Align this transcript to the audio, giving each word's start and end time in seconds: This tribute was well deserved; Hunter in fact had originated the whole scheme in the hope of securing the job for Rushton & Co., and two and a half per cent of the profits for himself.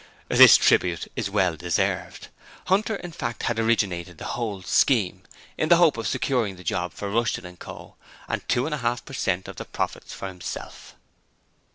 This 0.29 0.57
tribute 0.57 1.07
was 1.15 1.29
well 1.29 1.55
deserved; 1.55 2.29
Hunter 2.65 2.95
in 2.95 3.11
fact 3.11 3.43
had 3.43 3.59
originated 3.59 4.17
the 4.17 4.25
whole 4.33 4.63
scheme 4.63 5.21
in 5.59 5.69
the 5.69 5.75
hope 5.77 5.95
of 5.95 6.07
securing 6.07 6.55
the 6.55 6.63
job 6.63 6.91
for 6.91 7.11
Rushton 7.11 7.55
& 7.57 7.57
Co., 7.57 7.97
and 8.27 8.41
two 8.49 8.65
and 8.65 8.73
a 8.73 8.79
half 8.79 9.05
per 9.05 9.13
cent 9.13 9.47
of 9.47 9.57
the 9.57 9.65
profits 9.65 10.11
for 10.11 10.27
himself. 10.27 10.95